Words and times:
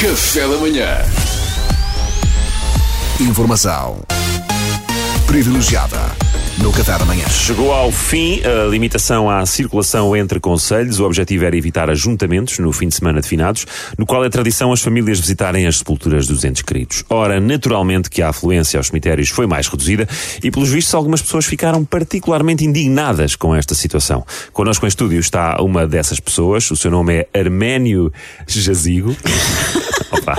Café 0.00 0.48
da 0.48 0.56
manhã. 0.56 0.96
Informação 3.20 4.00
privilegiada 5.26 5.98
no 6.58 6.72
Café 6.72 6.98
da 6.98 7.04
Manhã. 7.04 7.26
Chegou 7.28 7.72
ao 7.72 7.90
fim 7.90 8.40
a 8.44 8.66
limitação 8.66 9.30
à 9.30 9.44
circulação 9.46 10.14
entre 10.16 10.38
conselhos. 10.38 11.00
O 11.00 11.04
objetivo 11.04 11.44
era 11.44 11.56
evitar 11.56 11.88
ajuntamentos 11.88 12.58
no 12.58 12.72
fim 12.72 12.88
de 12.88 12.94
semana 12.94 13.20
de 13.20 13.28
finados, 13.28 13.66
no 13.96 14.04
qual 14.04 14.24
é 14.24 14.28
tradição 14.28 14.72
as 14.72 14.80
famílias 14.80 15.20
visitarem 15.20 15.66
as 15.66 15.78
sepulturas 15.78 16.26
dos 16.26 16.44
entes 16.44 16.62
queridos. 16.62 17.04
Ora, 17.08 17.40
naturalmente 17.40 18.10
que 18.10 18.22
a 18.22 18.28
afluência 18.28 18.78
aos 18.78 18.88
cemitérios 18.88 19.28
foi 19.28 19.46
mais 19.46 19.68
reduzida 19.68 20.08
e, 20.42 20.50
pelos 20.50 20.70
vistos, 20.70 20.94
algumas 20.94 21.22
pessoas 21.22 21.46
ficaram 21.46 21.84
particularmente 21.84 22.64
indignadas 22.64 23.36
com 23.36 23.54
esta 23.54 23.74
situação. 23.74 24.24
Connosco 24.52 24.84
em 24.84 24.88
estúdio 24.88 25.20
está 25.20 25.60
uma 25.62 25.86
dessas 25.86 26.20
pessoas. 26.20 26.70
O 26.70 26.76
seu 26.76 26.90
nome 26.90 27.26
é 27.32 27.38
Arménio 27.38 28.12
Jazigo. 28.46 29.16
Opa. 30.10 30.36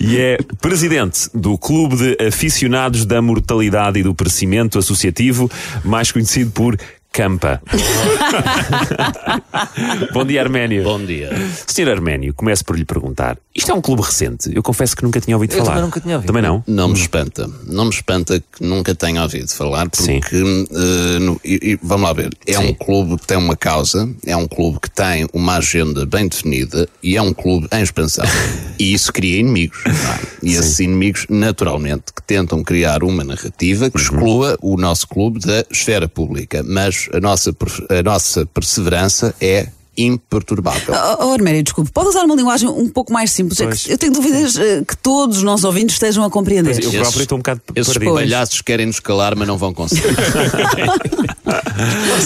E 0.00 0.18
é 0.18 0.38
presidente 0.60 1.28
do 1.34 1.58
Clube 1.58 1.96
de 1.96 2.26
Aficionados 2.26 3.04
da 3.04 3.20
Mortalidade 3.20 3.98
e 3.98 4.02
do 4.02 4.14
Perecimento 4.14 4.78
Associativo, 4.78 5.50
mais 5.84 6.10
conhecido 6.10 6.50
por 6.50 6.78
Campa. 7.12 7.60
Bom 10.14 10.24
dia, 10.24 10.40
Arménio. 10.40 10.82
Bom 10.82 11.04
dia. 11.04 11.30
Senhor 11.66 11.90
Arménio, 11.90 12.32
começo 12.32 12.64
por 12.64 12.76
lhe 12.76 12.86
perguntar. 12.86 13.36
Isto 13.54 13.70
é 13.70 13.74
um 13.74 13.82
clube 13.82 14.00
recente. 14.02 14.50
Eu 14.54 14.62
confesso 14.62 14.96
que 14.96 15.02
nunca 15.02 15.20
tinha 15.20 15.36
ouvido 15.36 15.52
Eu 15.52 15.58
falar. 15.58 15.68
também 15.70 15.82
nunca 15.84 16.00
tinha 16.00 16.14
ouvido. 16.14 16.26
Também 16.26 16.42
não? 16.42 16.64
Não 16.66 16.88
me 16.88 16.94
espanta. 16.98 17.50
Não 17.66 17.84
me 17.84 17.90
espanta 17.90 18.40
que 18.40 18.64
nunca 18.64 18.94
tenha 18.94 19.22
ouvido 19.22 19.48
falar, 19.50 19.88
Sim. 19.92 20.20
porque, 20.20 20.36
eh, 20.36 21.18
no- 21.18 21.38
e- 21.44 21.60
e 21.72 21.78
vamos 21.82 22.06
lá 22.06 22.14
ver, 22.14 22.30
é 22.46 22.54
Sim. 22.54 22.68
um 22.68 22.74
clube 22.74 23.18
que 23.18 23.26
tem 23.26 23.36
uma 23.36 23.54
causa, 23.54 24.08
é 24.26 24.34
um 24.34 24.48
clube 24.48 24.80
que 24.80 24.90
tem 24.90 25.26
uma 25.34 25.56
agenda 25.56 26.06
bem 26.06 26.28
definida 26.28 26.88
e 27.02 27.14
é 27.16 27.20
um 27.20 27.34
clube 27.34 27.68
em 27.72 27.82
expansão. 27.82 28.24
e 28.80 28.94
isso 28.94 29.12
cria 29.12 29.38
inimigos. 29.40 29.78
não 29.84 29.92
é? 29.92 30.20
E 30.42 30.54
esses 30.54 30.78
inimigos, 30.78 31.26
naturalmente, 31.28 32.04
que 32.16 32.22
tentam 32.22 32.62
criar 32.64 33.02
uma 33.04 33.22
narrativa 33.22 33.84
Uhum. 33.84 33.90
que 33.90 34.00
exclua 34.00 34.56
o 34.62 34.78
nosso 34.78 35.06
clube 35.06 35.40
da 35.40 35.62
esfera 35.70 36.08
pública. 36.08 36.62
Mas 36.66 37.08
a 37.12 37.20
nossa, 37.20 37.54
a 37.90 38.02
nossa 38.02 38.46
perseverança 38.46 39.34
é 39.40 39.68
imperturbável. 39.96 40.94
Oh, 40.94 41.26
oh, 41.26 41.32
Armério, 41.32 41.62
desculpe, 41.62 41.90
pode 41.92 42.08
usar 42.08 42.24
uma 42.24 42.34
linguagem 42.34 42.68
um 42.68 42.88
pouco 42.88 43.12
mais 43.12 43.30
simples? 43.30 43.60
É 43.60 43.64
Pois. 43.66 43.82
que 43.84 43.92
eu 43.92 43.98
tenho 43.98 44.12
dúvidas 44.12 44.56
eh, 44.56 44.82
que 44.86 44.96
todos 44.96 45.38
os 45.38 45.42
nossos 45.42 45.64
ouvintes 45.64 45.94
estejam 45.96 46.24
a 46.24 46.30
compreender. 46.30 46.72
Eu 46.74 46.78
Esses- 46.78 46.94
próprio 46.94 47.22
estou 47.22 47.36
um 47.36 47.40
bocado 47.40 47.60
Esses 47.76 47.92
perdido. 47.92 48.14
palhaços 48.14 48.60
querem 48.62 48.86
nos 48.86 49.00
calar, 49.00 49.36
mas 49.36 49.46
não 49.46 49.58
vão 49.58 49.72
conseguir. 49.74 50.02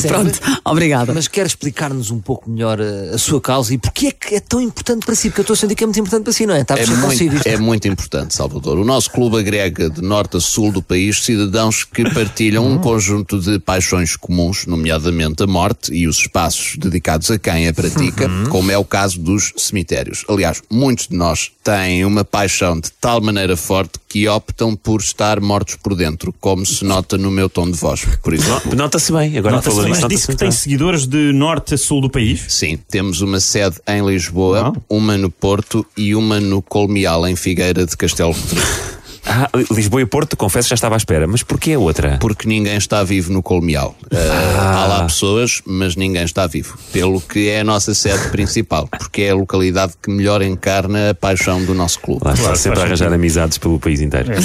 Pronto, 0.06 0.39
obrigada. 0.64 1.12
Mas 1.14 1.28
quer 1.28 1.47
explicar-nos 1.47 2.11
um 2.11 2.20
pouco 2.20 2.48
melhor 2.50 2.81
a, 2.81 3.14
a 3.14 3.19
sua 3.19 3.41
causa 3.41 3.73
e 3.75 3.78
porquê 3.78 4.08
é 4.08 4.12
que 4.12 4.34
é 4.34 4.41
tão 4.41 4.61
importante 4.61 5.05
para 5.05 5.14
si? 5.14 5.28
Porque 5.28 5.41
eu 5.41 5.42
estou 5.42 5.55
a 5.55 5.56
sentir 5.56 5.75
que 5.75 5.84
é 5.84 5.86
muito 5.86 6.01
importante 6.01 6.25
para 6.25 6.33
si, 6.33 6.47
não 6.47 6.55
é? 6.55 6.61
Está 6.61 6.75
a 6.75 6.78
É 6.78 6.86
muito, 6.86 7.48
é 7.48 7.56
muito 7.56 7.89
importante, 7.89 8.34
Salvador. 8.34 8.78
O 8.78 8.84
nosso 8.84 9.11
clube 9.11 9.39
agrega 9.39 9.89
de 9.91 10.03
norte 10.03 10.36
a 10.36 10.41
sul 10.41 10.73
do 10.73 10.83
país 10.83 11.23
cidadãos 11.25 11.84
que 11.84 12.08
partilham 12.12 12.67
um 12.67 12.78
conjunto 12.78 13.41
de 13.41 13.58
paixões 13.58 14.17
comuns, 14.17 14.67
nomeadamente 14.67 15.42
a 15.42 15.47
morte 15.47 15.92
e 15.92 16.06
os 16.06 16.19
espaços 16.19 16.77
dedicados 16.77 17.30
a 17.30 17.39
quem 17.39 17.66
a 17.69 17.72
pratica, 17.72 18.28
como 18.50 18.70
é 18.70 18.78
o 18.78 18.84
caso 18.84 19.19
dos 19.19 19.53
cemitérios. 19.56 20.25
Aliás, 20.28 20.62
muitos 20.70 21.09
de 21.09 21.17
nós 21.17 21.50
têm 21.62 22.05
uma 22.05 22.25
paixão 22.25 22.78
de 22.78 22.91
tal 22.92 23.20
maneira 23.20 23.56
forte 23.56 23.98
que 24.08 24.28
optam 24.28 24.77
por 24.77 25.00
estar 25.00 25.41
mortos 25.41 25.77
por 25.77 25.95
dentro, 25.95 26.34
como 26.41 26.64
se 26.64 26.84
nota 26.84 27.19
no 27.19 27.31
meu 27.31 27.48
tom 27.48 27.70
de 27.70 27.77
voz, 27.77 28.05
por 28.23 28.33
exemplo. 28.33 28.75
Nota-se 28.75 29.12
bem, 29.12 29.36
agora 29.36 29.56
Nota-se 29.56 29.81
bem. 29.81 29.91
Mas 29.91 30.08
disse 30.08 30.27
que 30.28 30.36
tem 30.36 30.50
seguidores 30.50 31.06
de 31.06 31.33
norte 31.33 31.75
a 31.75 31.78
sul 31.78 32.00
do 32.00 32.08
país. 32.08 32.45
Sim, 32.48 32.78
temos 32.89 33.20
uma 33.20 33.41
sede 33.41 33.77
em 33.86 34.05
Lisboa, 34.06 34.73
uma 34.89 35.17
no 35.17 35.30
Porto 35.30 35.84
e 35.97 36.14
uma 36.14 36.41
no 36.41 36.62
Colmial, 36.62 37.27
em 37.27 37.36
Figueira 37.36 37.84
de 37.84 37.97
Castelo 37.97 38.33
Rodrigo. 38.33 38.67
Ah, 39.28 39.50
Lisboa 39.72 40.00
e 40.02 40.06
Porto, 40.06 40.36
confesso, 40.36 40.69
já 40.69 40.74
estava 40.74 40.94
à 40.94 40.98
espera. 40.98 41.27
Mas 41.27 41.42
porquê 41.42 41.72
a 41.72 41.78
outra? 41.78 42.16
Porque 42.20 42.48
ninguém 42.48 42.77
está 42.77 43.02
vivo 43.02 43.33
no 43.33 43.42
Colmial. 43.42 43.96
Uh, 44.05 44.17
Há 44.61 44.86
lá 44.86 45.05
pessoas, 45.05 45.62
mas 45.67 45.96
ninguém 45.96 46.23
está 46.24 46.46
vivo. 46.46 46.78
Pelo 46.92 47.20
que 47.20 47.48
é 47.48 47.61
a 47.61 47.64
nossa 47.64 47.92
sede 47.95 48.28
principal. 48.28 48.86
Porque 48.89 49.23
é 49.23 49.30
a 49.30 49.34
localidade 49.34 49.95
que 50.02 50.11
melhor 50.11 50.42
encarna 50.42 51.11
a 51.11 51.14
paixão 51.14 51.64
do 51.64 51.74
nosso 51.74 51.98
clube. 52.01 52.23
Lá 52.24 52.33
está 52.33 52.42
Claro, 52.45 52.56
sempre 52.58 52.80
a 52.80 52.83
arranjar 52.84 53.12
amizades 53.12 53.58
pelo 53.58 53.78
país 53.80 54.01
inteiro. 54.01 54.30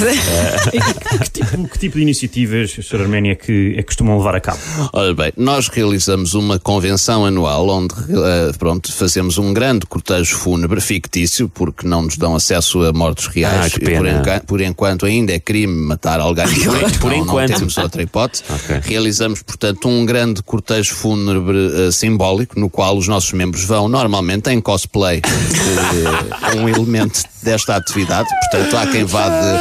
Que 1.22 1.30
tipo, 1.30 1.68
que 1.68 1.78
tipo 1.78 1.96
de 1.96 2.02
iniciativas, 2.02 2.72
Sr. 2.72 3.02
Arménia, 3.02 3.32
é 3.32 3.34
que, 3.34 3.72
é 3.72 3.76
que 3.76 3.82
costumam 3.84 4.16
levar 4.18 4.34
a 4.34 4.40
cabo? 4.40 4.58
Ora 4.92 5.14
bem, 5.14 5.32
nós 5.36 5.68
realizamos 5.68 6.34
uma 6.34 6.58
convenção 6.58 7.24
anual 7.24 7.68
onde 7.68 7.94
uh, 7.94 8.56
pronto, 8.58 8.92
fazemos 8.92 9.38
um 9.38 9.52
grande 9.52 9.86
cortejo 9.86 10.34
fúnebre 10.36 10.80
fictício, 10.80 11.48
porque 11.48 11.86
não 11.86 12.02
nos 12.02 12.16
dão 12.16 12.34
acesso 12.34 12.82
a 12.82 12.92
mortos 12.92 13.26
reais. 13.26 13.66
Ah, 13.74 13.78
que 13.78 13.84
por, 13.84 14.06
enca- 14.06 14.42
por 14.46 14.60
enquanto 14.72 15.06
ainda 15.06 15.32
é 15.32 15.38
crime 15.38 15.72
matar 15.86 16.18
alguém. 16.18 16.46
Por 17.00 17.10
Não- 17.10 17.18
enquanto. 17.18 17.50
Não 17.50 17.58
temos 17.58 17.78
outra 17.78 18.02
hipótese. 18.02 18.42
Ok. 18.48 18.80
Realizamos, 18.82 19.42
portanto, 19.42 19.88
um 19.88 20.04
grande 20.06 20.42
cortejo 20.42 20.94
fúnebre 20.94 21.56
uh, 21.56 21.92
simbólico, 21.92 22.58
no 22.58 22.68
qual 22.70 22.96
os 22.96 23.06
nossos 23.06 23.32
membros 23.32 23.64
vão 23.64 23.88
normalmente 23.88 24.50
em 24.50 24.60
cosplay, 24.60 25.20
uh, 25.20 26.56
um 26.58 26.68
elemento 26.68 27.20
desta 27.42 27.76
atividade. 27.76 28.28
Portanto, 28.50 28.76
há 28.76 28.86
quem 28.86 29.04
vá 29.04 29.28
de. 29.28 29.58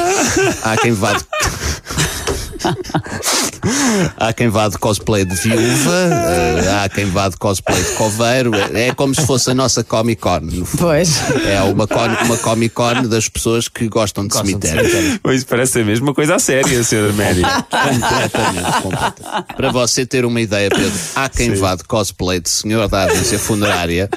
Há 0.64 0.78
quem 0.78 0.92
vá 0.94 1.14
de. 1.14 1.26
Há 4.18 4.34
quem 4.34 4.50
vá 4.50 4.68
de 4.68 4.78
cosplay 4.78 5.26
de 5.26 5.36
viúva, 5.36 6.10
eh, 6.12 6.84
há 6.84 6.90
quem 6.90 7.06
vá 7.06 7.30
de 7.30 7.38
cosplay 7.38 7.82
de 7.82 7.92
coveiro. 7.92 8.52
É, 8.56 8.88
é 8.90 8.94
como 8.94 9.14
se 9.14 9.26
fosse 9.26 9.52
a 9.52 9.54
nossa 9.54 9.84
Comic 9.84 10.22
Con. 10.22 10.42
Pois. 10.78 11.22
É 11.46 11.62
uma, 11.62 11.88
con- 11.88 12.26
uma 12.26 12.38
Comic 12.38 12.74
Con 12.74 13.08
das 13.08 13.28
pessoas 13.30 13.68
que 13.68 13.88
gostam 13.88 14.28
de 14.28 14.34
cemitérios. 14.36 15.20
Pois 15.22 15.44
parece 15.44 15.82
a 15.82 15.86
mesma 15.86 16.14
coisa 16.14 16.36
a 16.36 16.40
séria, 16.40 16.84
Sr. 16.84 17.08
Arménio. 17.10 17.46
Completamente, 17.46 18.82
completamente. 18.82 19.56
Para 19.56 19.72
você 19.72 20.06
ter 20.06 20.26
uma 20.26 20.42
ideia, 20.42 20.70
Pedro, 20.70 20.92
há 21.16 21.30
quem 21.30 21.54
vá 21.56 21.76
de 21.76 21.84
cosplay 21.84 22.40
de 22.40 22.50
senhor 22.50 22.88
da 22.88 23.04
agência 23.06 23.38
funerária 23.40 24.10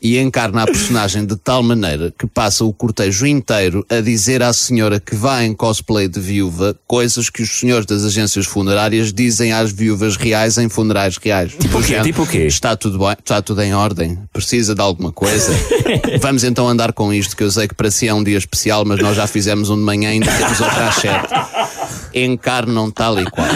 e 0.00 0.18
encarna 0.18 0.62
a 0.62 0.66
personagem 0.66 1.24
de 1.26 1.36
tal 1.36 1.62
maneira 1.62 2.12
que 2.18 2.26
passa 2.26 2.64
o 2.64 2.72
cortejo 2.72 3.26
inteiro 3.26 3.84
a 3.90 4.00
dizer 4.00 4.42
à 4.42 4.52
senhora 4.52 5.00
que 5.00 5.14
vai 5.14 5.44
em 5.46 5.54
cosplay 5.54 6.08
de 6.08 6.20
viúva 6.20 6.76
coisas 6.86 7.28
que 7.30 7.42
os 7.42 7.50
senhores 7.50 7.86
das 7.86 8.04
agências 8.04 8.46
funerárias 8.46 8.83
dizem 9.12 9.52
às 9.52 9.72
viúvas 9.72 10.16
reais 10.16 10.58
em 10.58 10.68
funerais 10.68 11.16
reais. 11.16 11.52
Tipo 11.52 11.78
o 11.78 11.82
quê? 11.82 12.00
Tipo 12.00 12.22
o 12.22 12.26
quê? 12.26 12.46
Está 12.46 12.76
tudo 12.76 12.98
bem, 12.98 13.16
está 13.18 13.40
tudo 13.40 13.62
em 13.62 13.74
ordem, 13.74 14.18
precisa 14.32 14.74
de 14.74 14.80
alguma 14.80 15.12
coisa. 15.12 15.52
Vamos 16.20 16.44
então 16.44 16.68
andar 16.68 16.92
com 16.92 17.12
isto, 17.12 17.36
que 17.36 17.42
eu 17.42 17.50
sei 17.50 17.68
que 17.68 17.74
para 17.74 17.90
si 17.90 18.08
é 18.08 18.14
um 18.14 18.22
dia 18.22 18.38
especial, 18.38 18.84
mas 18.84 19.00
nós 19.00 19.16
já 19.16 19.26
fizemos 19.26 19.70
um 19.70 19.76
de 19.76 19.82
manhã 19.82 20.10
e 20.10 20.12
ainda 20.14 20.30
temos 20.30 20.60
outra 20.60 20.88
às 20.88 20.94
sete. 20.96 21.34
Encarnam 22.14 22.90
tal 22.90 23.20
e 23.20 23.24
qual. 23.30 23.48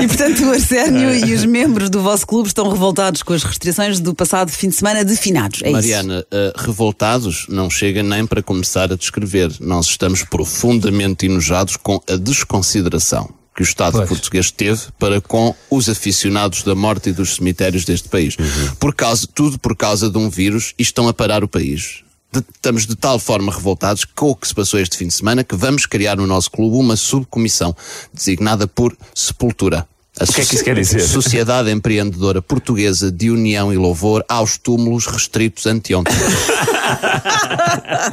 E 0.00 0.06
portanto, 0.06 0.44
o 0.44 0.50
Arsénio 0.50 1.14
e 1.14 1.34
os 1.34 1.44
membros 1.44 1.90
do 1.90 2.00
vosso 2.00 2.26
clube 2.26 2.48
estão 2.48 2.68
revoltados 2.68 3.22
com 3.22 3.32
as 3.32 3.42
restrições 3.42 4.00
do 4.00 4.14
passado 4.14 4.50
fim 4.50 4.68
de 4.68 4.76
semana 4.76 5.04
de 5.04 5.16
finados. 5.16 5.60
É 5.62 5.66
isso. 5.66 5.72
Mariana, 5.72 6.24
eh, 6.30 6.52
revoltados 6.56 7.46
não 7.48 7.68
chega 7.68 8.02
nem 8.02 8.26
para 8.26 8.42
começar 8.42 8.92
a 8.92 8.96
descrever. 8.96 9.52
Nós 9.60 9.86
estamos 9.86 10.22
profundamente 10.24 11.26
enojados 11.26 11.76
com 11.76 12.00
a 12.08 12.16
desconsideração 12.16 13.41
que 13.54 13.62
o 13.62 13.64
Estado 13.64 13.98
português 14.06 14.50
teve 14.50 14.80
para 14.98 15.20
com 15.20 15.54
os 15.70 15.88
aficionados 15.88 16.62
da 16.62 16.74
morte 16.74 17.10
e 17.10 17.12
dos 17.12 17.34
cemitérios 17.36 17.84
deste 17.84 18.08
país. 18.08 18.36
Por 18.80 18.94
causa, 18.94 19.26
tudo 19.26 19.58
por 19.58 19.76
causa 19.76 20.08
de 20.08 20.16
um 20.18 20.30
vírus 20.30 20.72
e 20.78 20.82
estão 20.82 21.06
a 21.08 21.12
parar 21.12 21.44
o 21.44 21.48
país. 21.48 22.02
De- 22.32 22.42
estamos 22.54 22.86
de 22.86 22.96
tal 22.96 23.18
forma 23.18 23.52
revoltados 23.52 24.06
com 24.06 24.30
o 24.30 24.34
que 24.34 24.48
se 24.48 24.54
passou 24.54 24.80
este 24.80 24.96
fim 24.96 25.06
de 25.06 25.12
semana 25.12 25.44
que 25.44 25.54
vamos 25.54 25.84
criar 25.84 26.16
no 26.16 26.26
nosso 26.26 26.50
clube 26.50 26.76
uma 26.76 26.96
subcomissão 26.96 27.76
designada 28.12 28.66
por 28.66 28.96
Sepultura. 29.14 29.86
A 30.20 30.24
O 30.24 30.26
que 30.26 30.40
é 30.42 30.44
que 30.44 30.54
isso 30.56 30.64
quer 30.64 30.74
dizer? 30.76 31.00
Sociedade 31.00 31.70
Empreendedora 31.70 32.42
Portuguesa 32.42 33.10
de 33.10 33.30
União 33.30 33.72
e 33.72 33.78
Louvor 33.78 34.22
aos 34.28 34.58
túmulos 34.58 35.06
restritos 35.06 35.64
anteontem. 35.66 36.14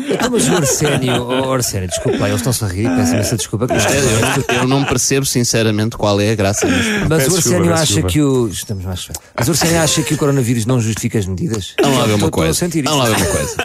Então, 0.10 0.30
mas 0.32 0.48
o 0.48 0.56
Arsénio, 0.56 1.28
oh, 1.28 1.52
Arsénio, 1.52 1.90
desculpa, 1.90 2.28
eles 2.28 2.38
estão-se 2.38 2.64
a 2.64 2.68
rir, 2.68 2.90
peço 2.96 3.14
imensa 3.14 3.36
desculpa. 3.36 3.68
que 3.68 3.76
isto- 3.76 3.92
eu, 3.92 4.56
eu 4.60 4.68
não 4.68 4.86
percebo 4.86 5.26
sinceramente 5.26 5.98
qual 5.98 6.22
é 6.22 6.32
a 6.32 6.36
graça 6.36 6.66
disto. 6.68 6.90
Mas 7.10 7.24
Peço 7.24 7.34
o 7.34 7.36
Arsénio 7.38 7.74
acha 7.74 7.86
desculpa. 7.86 8.10
que 8.10 8.22
o. 8.22 8.48
Estamos 8.48 8.86
mais. 8.86 9.08
Mas 9.38 9.48
o 9.48 9.52
Arsénio 9.52 9.82
acha 9.82 10.02
que 10.02 10.14
o 10.14 10.18
coronavírus 10.18 10.66
não 10.66 10.80
justifica 10.80 11.20
as 11.20 11.26
medidas? 11.26 11.74
Vamos 11.82 11.98
lá 11.98 12.06
ver 12.06 12.14
Estou- 12.14 12.28
uma 12.28 12.32
coisa. 12.32 12.54
sentir 12.54 12.84
Vamos 12.84 13.00
lá 13.00 13.10
isto. 13.12 13.20
ver 13.20 13.30
uma 13.30 13.36
coisa. 13.36 13.56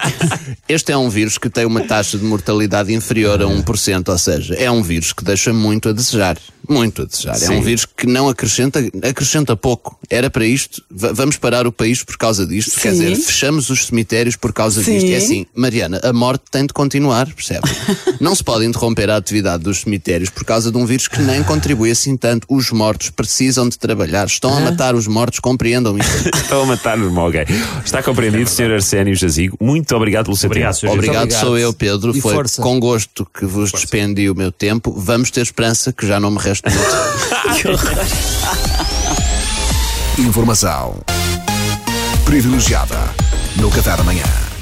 Este 0.69 0.91
é 0.93 0.97
um 0.97 1.08
vírus 1.08 1.38
que 1.38 1.49
tem 1.49 1.64
uma 1.67 1.82
taxa 1.82 2.19
de 2.19 2.25
mortalidade 2.25 2.93
inferior 2.93 3.41
a 3.43 3.47
1%, 3.47 4.08
ou 4.08 4.19
seja, 4.19 4.55
é 4.55 4.69
um 4.70 4.82
vírus 4.82 5.12
que 5.12 5.23
deixa 5.23 5.53
muito 5.53 5.88
a 5.88 5.93
desejar. 5.93 6.37
Muito 6.67 7.03
a 7.03 7.05
desejar. 7.05 7.41
É 7.43 7.50
um 7.50 7.61
vírus 7.61 7.85
que 7.85 8.06
não 8.06 8.24
não 8.25 8.29
acrescenta, 8.31 8.81
acrescenta 9.09 9.56
pouco. 9.56 9.99
Era 10.09 10.31
para 10.31 10.44
isto, 10.47 10.82
v- 10.91 11.12
vamos 11.12 11.37
parar 11.37 11.67
o 11.67 11.73
país 11.73 12.03
por 12.03 12.17
causa 12.17 12.47
disto. 12.47 12.81
Quer 12.81 12.93
Sim. 12.94 13.00
dizer, 13.00 13.17
fechamos 13.17 13.69
os 13.71 13.87
cemitérios 13.87 14.37
por 14.37 14.53
causa 14.53 14.82
Sim. 14.82 14.94
disto. 14.99 15.11
É 15.12 15.17
assim, 15.17 15.47
Mariana, 15.55 16.00
a 16.03 16.12
morte 16.12 16.44
tem 16.50 16.67
de 16.67 16.73
continuar, 16.73 17.26
percebe? 17.32 17.69
não 18.21 18.35
se 18.35 18.43
pode 18.43 18.65
interromper 18.65 19.11
a 19.11 19.17
atividade 19.17 19.62
dos 19.65 19.81
cemitérios 19.81 20.31
por 20.31 20.44
causa 20.44 20.71
de 20.73 20.76
um 20.79 20.87
vírus 20.87 21.06
que 21.09 21.21
nem 21.21 21.43
contribui 21.43 21.91
assim 21.91 22.17
tanto. 22.17 22.47
Os 22.50 22.71
mortos 22.71 23.11
precisam 23.11 23.69
de 23.69 23.79
trabalhar. 23.79 24.27
Estão 24.27 24.56
a 24.56 24.61
matar 24.61 24.94
os 24.94 25.06
mortos, 25.06 25.38
compreendam 25.41 25.97
isto. 25.99 26.31
Estão 26.37 26.62
a 26.62 26.67
matar-nos, 26.67 27.15
ok. 27.17 27.44
Está 27.85 28.03
compreendido, 28.03 28.49
Sr. 28.49 28.73
Arsénio 28.73 29.15
Jazigo. 29.15 29.56
Muito 29.61 29.94
obrigado 29.94 30.25
pelo 30.27 30.37
seu 30.37 30.49
Obrigado, 30.49 30.75
tempo. 30.75 30.87
Sr. 30.93 30.97
Obrigado, 30.97 31.23
obrigado. 31.25 31.41
sou 31.41 31.59
eu, 31.59 31.73
Pedro. 31.73 32.17
E 32.17 32.20
Foi 32.20 32.35
força. 32.35 32.62
com 32.62 32.79
gosto 32.81 33.27
que 33.38 33.44
vos 33.44 33.70
despendi 33.73 34.29
o 34.31 34.35
meu 34.35 34.50
tempo. 34.53 34.93
Vamos 34.97 35.31
ter 35.31 35.41
esperança, 35.43 35.93
que 35.93 36.06
já 36.06 36.19
não 36.20 36.31
me 36.31 36.38
resta 36.38 36.70
muito. 36.70 36.85
Informação 40.19 40.96
privilegiada 42.25 42.99
no 43.56 43.70
Café 43.70 43.96
da 43.96 44.02
Manhã. 44.02 44.54